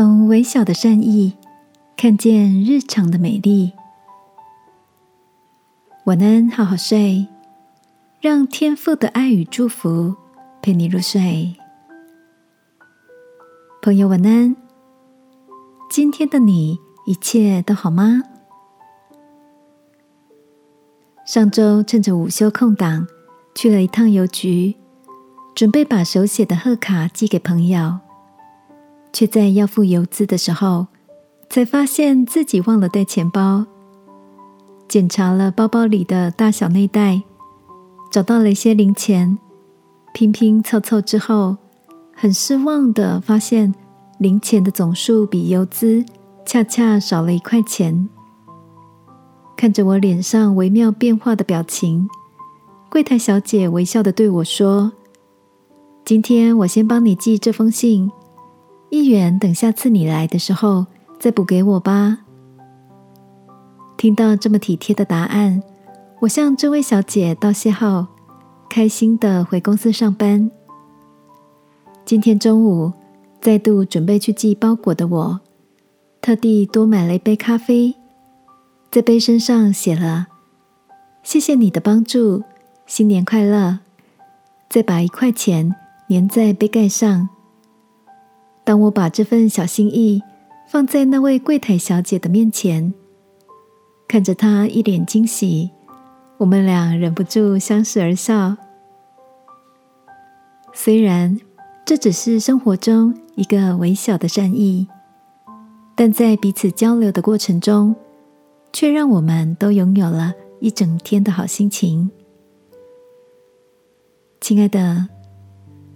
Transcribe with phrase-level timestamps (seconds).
[0.00, 1.36] 从微小的善意
[1.96, 3.72] 看见日常的美丽。
[6.04, 7.26] 晚安，好好睡，
[8.20, 10.14] 让天赋的爱与祝福
[10.62, 11.52] 陪你入睡。
[13.82, 14.54] 朋友，晚安。
[15.90, 18.22] 今天的你一切都好吗？
[21.26, 23.08] 上周趁着午休空档
[23.56, 24.76] 去了一趟邮局，
[25.56, 27.98] 准备把手写的贺卡寄给朋友。
[29.12, 30.86] 却在要付邮资的时候，
[31.48, 33.66] 才发现自己忘了带钱包。
[34.88, 37.22] 检查了包包里的大小内袋，
[38.10, 39.38] 找到了一些零钱，
[40.14, 41.56] 拼拼凑凑之后，
[42.14, 43.74] 很失望的发现
[44.18, 46.04] 零钱的总数比邮资
[46.46, 48.08] 恰恰少了一块钱。
[49.56, 52.08] 看着我脸上微妙变化的表情，
[52.88, 54.92] 柜台小姐微笑的对我说
[56.06, 58.10] ：“今天我先帮你寄这封信。”
[58.90, 60.86] 一元，等下次你来的时候
[61.18, 62.18] 再补给我吧。
[63.96, 65.62] 听到这么体贴的答案，
[66.20, 68.06] 我向这位小姐道谢后，
[68.70, 70.50] 开心的回公司上班。
[72.04, 72.92] 今天中午
[73.40, 75.40] 再度准备去寄包裹的我，
[76.22, 77.94] 特地多买了一杯咖啡，
[78.90, 80.28] 在杯身上写了
[81.22, 82.42] “谢谢你的帮助，
[82.86, 83.80] 新年快乐”，
[84.70, 85.74] 再把一块钱
[86.08, 87.28] 粘在杯盖上。
[88.68, 90.22] 当我把这份小心意
[90.66, 92.92] 放在那位柜台小姐的面前，
[94.06, 95.70] 看着她一脸惊喜，
[96.36, 98.54] 我们俩忍不住相视而笑。
[100.74, 101.40] 虽然
[101.86, 104.86] 这只是生活中一个微小的善意，
[105.96, 107.96] 但在彼此交流的过程中，
[108.70, 112.10] 却让我们都拥有了一整天的好心情。
[114.42, 115.17] 亲爱的。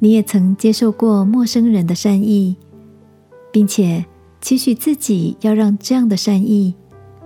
[0.02, 2.56] 你也曾接受过陌生人的善意，
[3.52, 4.04] 并且
[4.40, 6.74] 期许自己要让这样的善意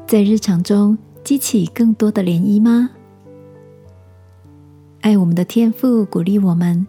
[0.06, 2.90] 在日常中激起更多的涟漪吗？
[5.00, 6.86] 爱我们的天赋鼓励我们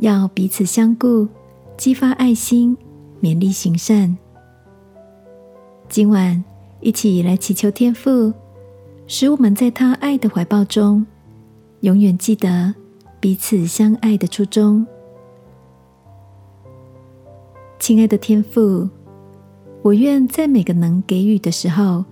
[0.00, 1.26] 要彼此相顾，
[1.78, 2.76] 激发爱心，
[3.22, 4.14] 勉励行善。
[5.88, 6.44] 今晚
[6.82, 8.34] 一起来祈求天赋，
[9.06, 11.06] 使我们在他爱的怀抱中，
[11.80, 12.74] 永远记得
[13.18, 14.86] 彼此相爱的初衷。
[17.78, 18.88] 亲爱的天父，
[19.82, 22.04] 我愿在每个能给予的时候，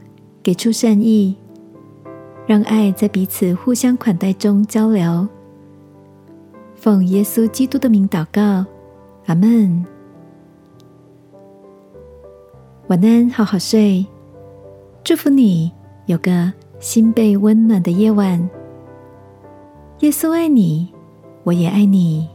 [0.43, 1.35] 给出善意，
[2.47, 5.27] 让爱在彼此互相款待中交流。
[6.75, 8.65] 奉耶稣基督的名祷告，
[9.27, 9.85] 阿门。
[12.89, 14.07] 晚安，好好睡。
[15.03, 15.73] 祝福你
[16.07, 18.39] 有个心被温暖的夜晚。
[20.01, 20.93] 耶稣爱你，
[21.43, 22.29] 我也爱你。